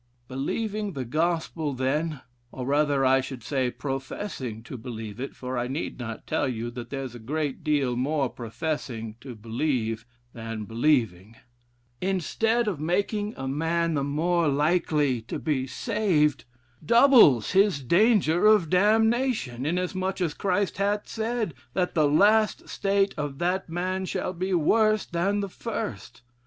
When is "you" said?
6.47-6.71